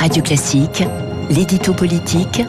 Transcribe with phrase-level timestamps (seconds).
[0.00, 0.82] Radio Classique,
[1.28, 2.40] l'édito politique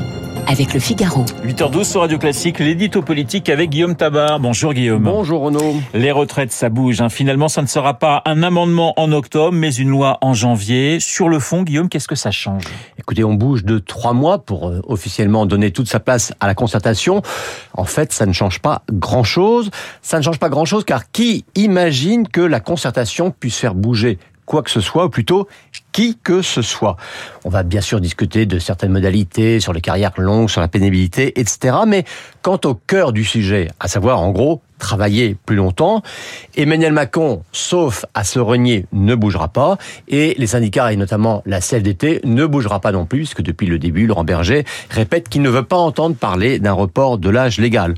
[0.47, 1.25] avec le Figaro.
[1.45, 4.39] 8h12 sur Radio Classique, l'édito politique avec Guillaume Tabar.
[4.39, 5.03] Bonjour Guillaume.
[5.03, 5.75] Bonjour Renaud.
[5.93, 7.01] Les retraites, ça bouge.
[7.01, 7.09] Hein.
[7.09, 11.01] Finalement, ça ne sera pas un amendement en octobre, mais une loi en janvier.
[11.01, 12.63] Sur le fond, Guillaume, qu'est-ce que ça change?
[12.97, 16.55] Écoutez, on bouge de trois mois pour euh, officiellement donner toute sa place à la
[16.55, 17.21] concertation.
[17.73, 19.71] En fait, ça ne change pas grand-chose.
[20.01, 24.19] Ça ne change pas grand-chose car qui imagine que la concertation puisse faire bouger
[24.51, 25.47] quoi que ce soit, ou plutôt
[25.93, 26.97] qui que ce soit.
[27.45, 31.39] On va bien sûr discuter de certaines modalités, sur les carrières longues, sur la pénibilité,
[31.39, 31.77] etc.
[31.87, 32.03] Mais
[32.41, 36.01] quant au cœur du sujet, à savoir en gros travailler plus longtemps,
[36.57, 39.77] Emmanuel Macron, sauf à se renier, ne bougera pas,
[40.09, 43.79] et les syndicats, et notamment la CFDT, ne bougera pas non plus, puisque depuis le
[43.79, 47.95] début, Laurent Berger répète qu'il ne veut pas entendre parler d'un report de l'âge légal.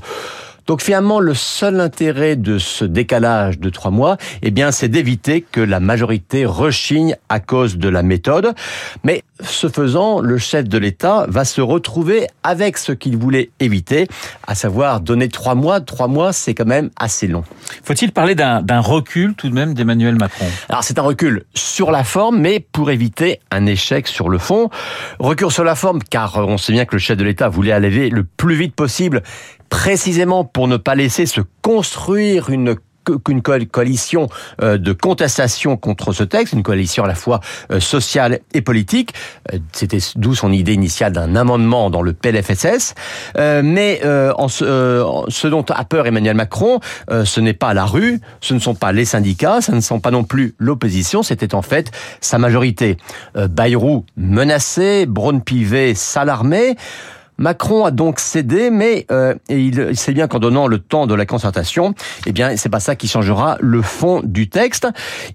[0.66, 5.42] Donc finalement, le seul intérêt de ce décalage de trois mois, eh bien, c'est d'éviter
[5.42, 8.54] que la majorité rechigne à cause de la méthode.
[9.02, 14.06] Mais ce faisant, le chef de l'État va se retrouver avec ce qu'il voulait éviter,
[14.46, 15.80] à savoir donner trois mois.
[15.80, 17.44] Trois mois, c'est quand même assez long.
[17.82, 20.46] Faut-il parler d'un recul tout de même d'Emmanuel Macron?
[20.68, 24.70] Alors c'est un recul sur la forme, mais pour éviter un échec sur le fond.
[25.18, 28.08] Recul sur la forme, car on sait bien que le chef de l'État voulait aller
[28.08, 29.22] le plus vite possible
[29.68, 32.76] précisément pour ne pas laisser se construire une
[33.24, 34.28] qu'une coalition
[34.62, 37.40] euh, de contestation contre ce texte, une coalition à la fois
[37.70, 39.12] euh, sociale et politique.
[39.52, 42.94] Euh, c'était d'où son idée initiale d'un amendement dans le PLFSS.
[43.36, 48.74] Mais ce, dont a peur Emmanuel Macron, ce n'est pas la rue, ce ne sont
[48.74, 51.90] pas les syndicats, ce ne sont pas non plus l'opposition, c'était en fait
[52.20, 52.96] sa majorité.
[53.34, 56.76] Bayrou menacé, Braun-Pivet s'alarmait.
[57.38, 61.26] Macron a donc cédé, mais euh, il sait bien qu'en donnant le temps de la
[61.26, 61.94] concertation,
[62.26, 64.88] eh bien, c'est pas ça qui changera le fond du texte.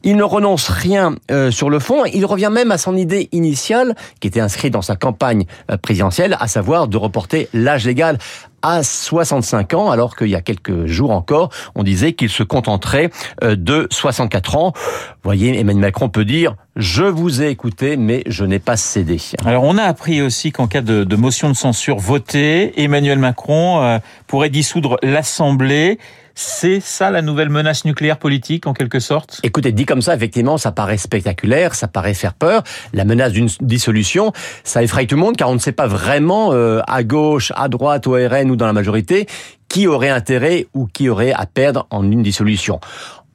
[0.03, 2.05] Il ne renonce rien euh, sur le fond.
[2.05, 6.37] Il revient même à son idée initiale, qui était inscrite dans sa campagne euh, présidentielle,
[6.39, 8.17] à savoir de reporter l'âge légal
[8.61, 13.09] à 65 ans, alors qu'il y a quelques jours encore, on disait qu'il se contenterait
[13.43, 14.73] euh, de 64 ans.
[14.75, 14.81] Vous
[15.23, 19.17] voyez, Emmanuel Macron peut dire je vous ai écouté, mais je n'ai pas cédé.
[19.45, 23.99] Alors, on a appris aussi qu'en cas de, motion de censure votée, Emmanuel Macron euh,
[24.27, 25.99] pourrait dissoudre l'Assemblée.
[26.35, 29.41] C'est ça la nouvelle menace nucléaire politique en quelque sorte?
[29.43, 32.63] Écoutez, dit comme ça, effectivement, ça paraît spectaculaire, ça paraît faire peur.
[32.93, 34.31] La menace d'une dissolution,
[34.63, 37.67] ça effraie tout le monde car on ne sait pas vraiment euh, à gauche, à
[37.67, 39.27] droite, au RN ou dans la majorité
[39.67, 42.79] qui aurait intérêt ou qui aurait à perdre en une dissolution.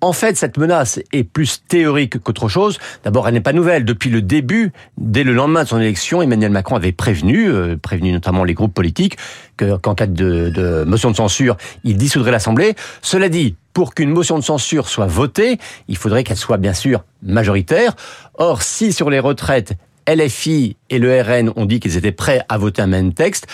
[0.01, 2.79] En fait, cette menace est plus théorique qu'autre chose.
[3.05, 3.85] D'abord, elle n'est pas nouvelle.
[3.85, 8.13] Depuis le début, dès le lendemain de son élection, Emmanuel Macron avait prévenu, euh, prévenu
[8.13, 9.17] notamment les groupes politiques,
[9.57, 12.75] qu'en cas de, motion de censure, il dissoudrait l'Assemblée.
[13.03, 17.05] Cela dit, pour qu'une motion de censure soit votée, il faudrait qu'elle soit bien sûr
[17.23, 17.97] majoritaire.
[18.35, 19.75] Or, si sur les retraites,
[20.07, 23.47] LFI et le RN ont dit qu'ils étaient prêts à voter un même texte,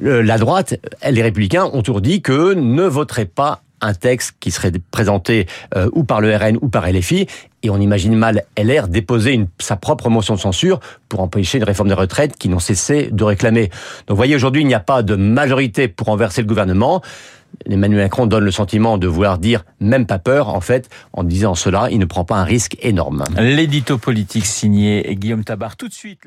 [0.00, 0.74] la droite,
[1.08, 5.90] les républicains ont toujours dit que ne voteraient pas un texte qui serait présenté euh,
[5.92, 7.26] ou par le RN ou par LFI,
[7.62, 11.64] et on imagine mal LR déposer une, sa propre motion de censure pour empêcher une
[11.64, 13.70] réforme des retraites qui n'ont cessé de réclamer.
[14.06, 17.02] Donc voyez, aujourd'hui, il n'y a pas de majorité pour renverser le gouvernement.
[17.68, 20.48] Emmanuel Macron donne le sentiment de vouloir dire même pas peur.
[20.48, 23.24] En fait, en disant cela, il ne prend pas un risque énorme.
[23.38, 25.76] L'édito politique signé Guillaume Tabar.
[25.76, 26.20] Tout de suite,